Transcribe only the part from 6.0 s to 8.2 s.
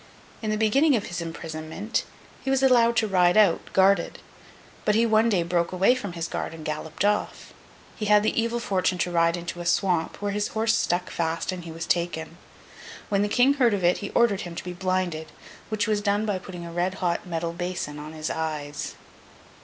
his guard and galloped off. He